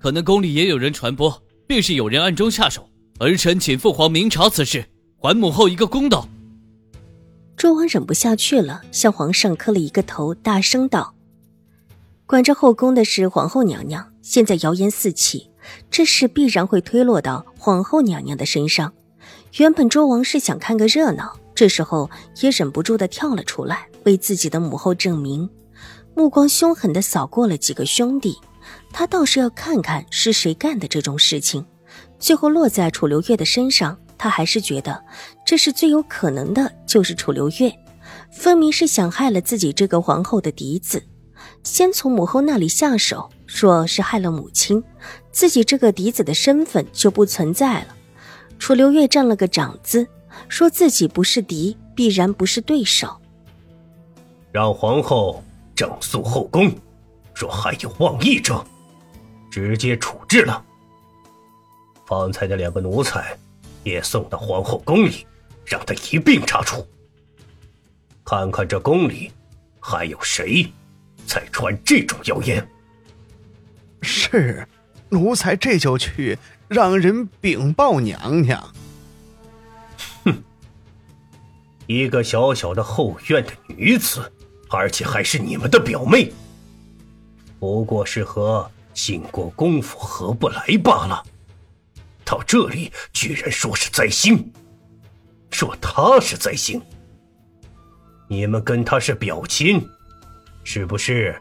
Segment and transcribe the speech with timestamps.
[0.00, 2.88] 可能宫里也有人传播，便是有人暗中下手。
[3.18, 4.82] 儿臣请父皇明察此事，
[5.18, 6.26] 还母后一个公道。
[7.54, 11.14] 周王忍不下去了，向皇上磕了一个头，大声道
[12.24, 15.50] ：“管着后宫的是皇后娘娘，现在谣言四起，
[15.90, 18.90] 这事必然会推落到皇后娘娘的身上。
[19.58, 22.10] 原本周王是想看个热闹，这时候
[22.40, 25.46] 也忍不住的跳了出来，为自己的母后证明，
[26.14, 28.34] 目光凶狠的扫过了几个兄弟。”
[28.92, 31.64] 他倒是要看看是谁干的这种事情，
[32.18, 35.02] 最后落在楚留月的身上，他还是觉得
[35.46, 37.72] 这是最有可能的，就是楚留月，
[38.30, 41.02] 分明是想害了自己这个皇后的嫡子，
[41.62, 44.82] 先从母后那里下手，若是害了母亲，
[45.32, 47.96] 自己这个嫡子的身份就不存在了。
[48.58, 50.06] 楚留月占了个长字，
[50.48, 53.16] 说自己不是嫡，必然不是对手，
[54.52, 55.42] 让皇后
[55.74, 56.70] 整肃后宫，
[57.34, 58.62] 若还有妄议者。
[59.50, 60.64] 直接处置了。
[62.06, 63.36] 方才的两个奴才，
[63.84, 65.26] 也送到皇后宫里，
[65.64, 66.86] 让他一并查处。
[68.24, 69.30] 看看这宫里
[69.80, 70.66] 还有谁
[71.26, 72.66] 在传这种谣言。
[74.02, 74.66] 是，
[75.08, 78.74] 奴才这就去让人禀报娘娘。
[80.24, 80.42] 哼，
[81.86, 84.32] 一个小小的后院的女子，
[84.68, 86.32] 而且还是你们的表妹，
[87.58, 88.70] 不过是和。
[88.92, 91.22] 晋国功夫合不来罢了，
[92.24, 94.52] 到这里居然说是灾星，
[95.50, 96.80] 说他是灾星。
[98.28, 99.84] 你们跟他是表亲，
[100.62, 101.36] 是不是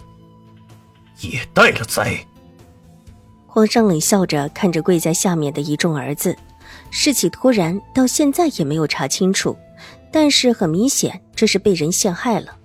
[1.21, 2.25] 也带了灾？
[3.45, 6.35] 皇上冷笑着看着跪在下面的一众儿子，
[6.91, 9.57] 事起突然，到现在也没有查清楚，
[10.11, 12.55] 但是很明显，这是被人陷害了。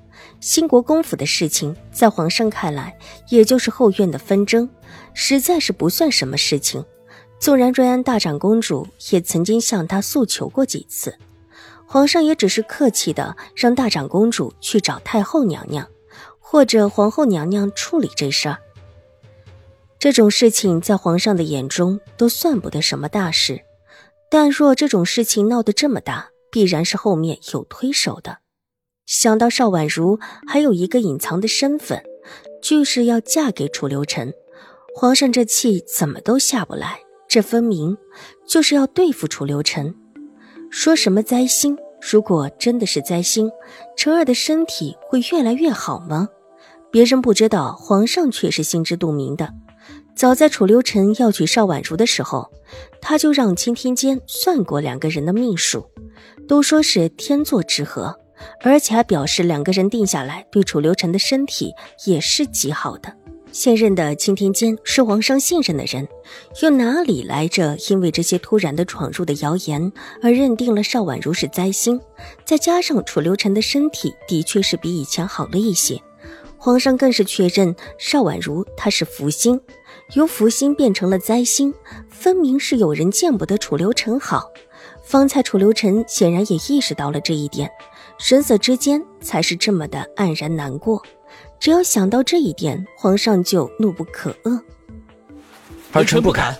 [0.45, 2.95] 兴国公府的事情，在皇上看来，
[3.31, 4.69] 也就是后院的纷争，
[5.15, 6.85] 实在是不算什么事情。
[7.41, 11.17] 纵然瑞安大长公主也曾经向他诉求过几次，
[11.87, 15.89] 皇上也只是客气的让大长公主去找太后娘娘，
[16.39, 18.59] 或者皇后娘娘处理这事儿。
[19.99, 23.63] 这种事情在皇上的眼中都算不得什么大事，
[24.31, 28.44] 但若这种事情闹得这么大，必然是后面有推手的。
[29.07, 32.03] 想到邵婉如还有一个隐藏的身份，
[32.63, 34.33] 就是要嫁给楚留臣，
[34.95, 37.01] 皇上这气怎么都下不来。
[37.29, 37.97] 这分明
[38.47, 39.95] 就是要对付楚留臣。
[40.71, 41.77] 说什么灾星？
[42.01, 43.51] 如果真的是灾星，
[43.97, 46.29] 陈儿的身体会越来越好吗？
[46.91, 49.53] 别人不知道，皇上却是心知肚明的。
[50.15, 52.51] 早在楚留臣要娶邵婉如的时候，
[53.01, 55.91] 他就让钦天监算过两个人的命数，
[56.47, 58.17] 都说是天作之合。
[58.61, 61.75] 而且还表示两个人定下来，对楚留臣的身体
[62.05, 63.13] 也是极好的。
[63.53, 66.09] 现任的钦天监是皇上信任的人，
[66.61, 67.77] 又哪里来着？
[67.89, 72.01] 因为这些突然的闯入的谣言而认定了邵婉如是灾星，
[72.45, 76.03] 再加上楚留臣的身体的确是比以前好了一些，
[76.59, 79.61] 皇上更是确认邵婉如她是福星，
[80.15, 81.73] 由福星变成了灾星，
[82.09, 84.51] 分明是有人见不得楚留臣好。
[85.05, 87.71] 方才楚留臣显然也意识到了这一点。
[88.19, 91.03] 神色之间才是这么的黯然难过，
[91.59, 94.61] 只要想到这一点，皇上就怒不可遏。
[95.93, 96.57] 儿臣不敢。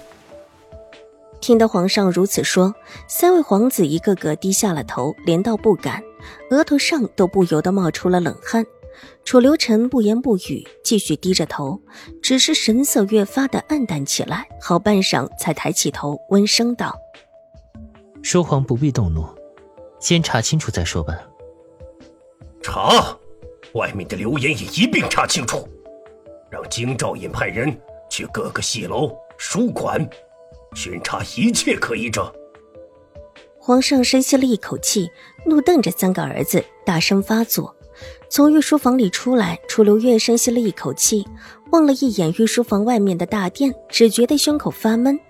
[1.41, 2.75] 听得皇上如此说，
[3.07, 6.03] 三位皇子一个个低下了头，连道不敢，
[6.51, 8.65] 额头上都不由得冒出了冷汗。
[9.25, 11.81] 楚留臣不言不语，继续低着头，
[12.23, 14.47] 只是神色越发的暗淡起来。
[14.61, 16.97] 好半晌，才抬起头，温声道
[18.23, 19.27] ：“说皇不必动怒，
[19.99, 21.19] 先查清楚再说吧。”
[22.65, 23.15] 查，
[23.75, 25.69] 外面的流言也一并查清楚，
[26.51, 27.79] 让京兆尹派人
[28.09, 30.09] 去各个戏楼、书馆
[30.75, 32.35] 巡查一切可疑者。
[33.59, 35.11] 皇上深吸了一口气，
[35.45, 37.77] 怒瞪着三个儿子，大声发作。
[38.31, 41.29] 从御书房里出来，楚留月深吸了一口气，
[41.71, 45.21] 望了一眼御书房外面的大殿，只觉得胸口发闷。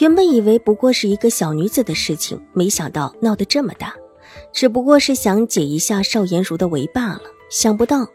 [0.00, 3.94] 原本以为不过是一个小女子的事情，没想到闹得这么大。
[4.52, 8.06] 只不过是想解一下邵颜如的围罢了，想不到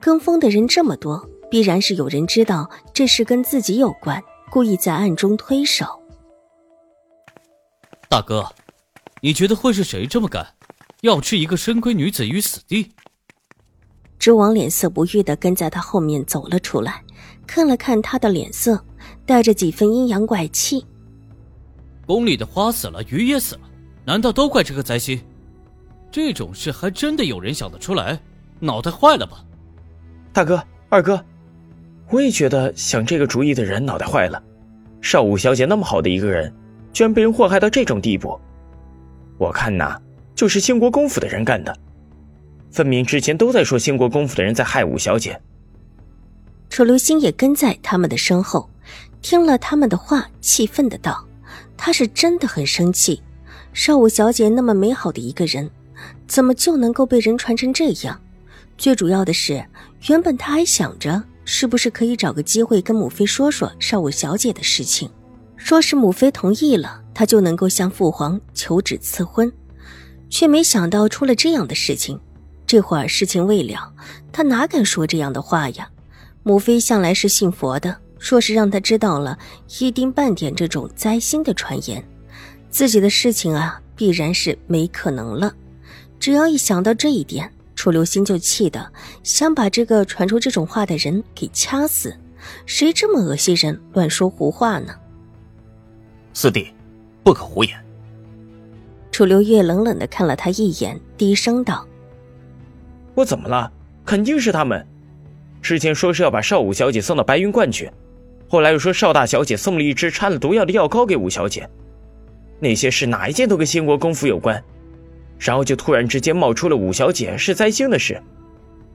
[0.00, 5.86] 跟风的人这么多，必然是有人知道这事跟自己有关，故意在暗中推手。
[8.08, 8.46] 大哥，
[9.20, 10.46] 你觉得会是谁这么干，
[11.00, 12.92] 要置一个深闺女子于死地？
[14.18, 17.02] 知王脸色不悦的跟在他后面走了出来，
[17.46, 18.84] 看了看他的脸色，
[19.26, 20.84] 带着几分阴阳怪气。
[22.06, 23.62] 宫里的花死了，鱼也死了，
[24.04, 25.20] 难道都怪这个灾星？
[26.12, 28.20] 这种事还真的有人想得出来？
[28.60, 29.42] 脑袋坏了吧？
[30.30, 31.24] 大哥、二哥，
[32.10, 34.40] 我也觉得想这个主意的人脑袋坏了。
[35.00, 36.52] 少武小姐那么好的一个人，
[36.92, 38.38] 居然被人祸害到这种地步。
[39.38, 39.98] 我看呐，
[40.34, 41.74] 就是兴国公府的人干的。
[42.70, 45.40] 分明之前都在说兴国公府的人在害武小姐。
[46.68, 48.68] 楚留星也跟在他们的身后，
[49.22, 51.26] 听了他们的话，气愤的道
[51.76, 53.22] ：“他是真的很生气，
[53.72, 55.68] 少武小姐那么美好的一个人，
[56.26, 58.20] 怎么就能够被人传成这样？
[58.78, 59.64] 最主要的是，
[60.08, 65.10] 原本他还想着是不是可以找个机会跟母妃说说少武小姐的事情，
[65.56, 69.52] 说是母妃同意了，他就能够向父皇求旨赐婚，
[70.30, 72.18] 却没想到出了这样的事情。”
[72.64, 73.92] 这会儿事情未了，
[74.32, 75.90] 他哪敢说这样的话呀？
[76.42, 79.38] 母妃向来是信佛的，若是让他知道了
[79.78, 82.02] 一丁半点这种灾星的传言，
[82.70, 85.54] 自己的事情啊，必然是没可能了。
[86.22, 88.92] 只要一想到这一点，楚留心就气得
[89.24, 92.16] 想把这个传出这种话的人给掐死。
[92.64, 94.94] 谁这么恶心人，乱说胡话呢？
[96.32, 96.68] 四弟，
[97.24, 97.76] 不可胡言。
[99.10, 101.84] 楚留月冷冷的看了他一眼，低声道。
[103.16, 103.68] 我怎么了？
[104.06, 104.86] 肯定是他们。
[105.60, 107.90] 之前说是要把邵武小姐送到白云观去，
[108.48, 111.68] 后来又说邵大小姐送了一支掺了毒药的药膏给武小姐。
[112.60, 114.62] 那些事哪一件都跟兴国公府有关，
[115.42, 118.22] 然后就突然之间冒出了五小姐是灾星的事，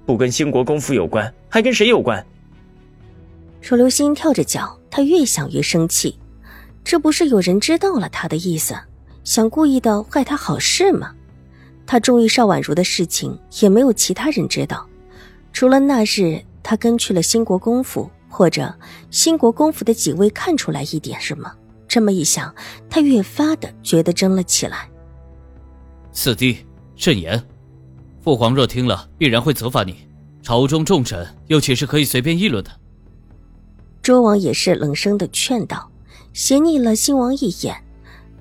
[0.05, 2.25] 不跟兴国公府有关，还跟谁有关？
[3.61, 6.17] 楚留心跳着脚，他越想越生气，
[6.85, 8.73] 这不是有人知道了他的意思，
[9.25, 11.11] 想故意的坏他好事吗？
[11.85, 14.87] 他中意邵婉如的事情也没有其他人知道，
[15.51, 18.73] 除了那日他跟去了兴国公府，或者
[19.11, 21.51] 兴国公府的几位看出来一点什么。
[21.89, 22.55] 这么一想，
[22.89, 24.89] 他越发的觉得争了起来。
[26.19, 26.65] 四弟
[26.95, 27.39] 慎言，
[28.23, 29.97] 父皇若听了，必然会责罚你。
[30.41, 32.71] 朝中重臣又岂是可以随便议论的？
[34.01, 35.91] 周王也是冷声的劝道，
[36.33, 37.77] 斜睨了新王一眼。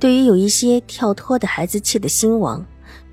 [0.01, 2.65] 对于有一些跳脱的孩子气的新王。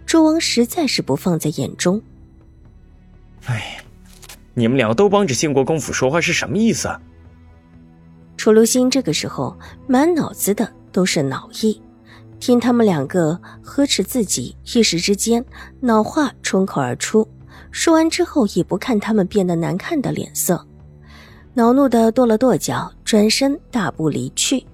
[0.06, 2.02] 周王实在是不放在眼中。
[3.44, 3.84] 哎，
[4.54, 7.02] 你们两个都帮着兴国公府说话是什么意思啊？
[8.38, 9.58] 楚留心这个时候
[9.88, 11.82] 满脑子的都是恼意，
[12.44, 15.46] 听他们两个呵斥自己，一时之间
[15.80, 17.26] 脑话冲口而出。
[17.72, 20.68] 说完之后，也不看他们变得难看的脸色，
[21.54, 24.66] 恼怒的跺了跺脚，转身大步离去。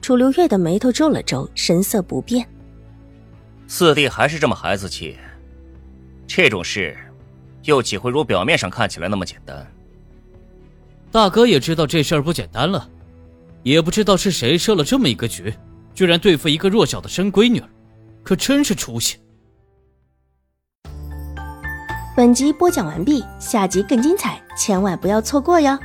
[0.00, 2.44] 楚留月的眉头皱了皱，神色不变。
[3.68, 5.16] 四弟还是这么孩子气，
[6.26, 6.96] 这种事
[7.62, 9.64] 又岂会如表面上看起来那么简单？
[11.12, 12.90] 大哥也知道这事儿不简单了，
[13.62, 15.54] 也不知道是谁设了这么一个局，
[15.94, 17.62] 居然对付一个弱小的生闺女，
[18.22, 19.18] 可真是出息。
[22.16, 25.78] 本集播讲完毕，下集更精彩，千万不要错过哟。